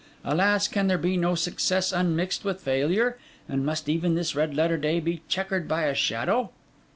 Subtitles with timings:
[0.25, 3.19] Alas, can there be no success unmixed with failure?
[3.47, 6.49] and must even this red letter day be chequered by a shadow?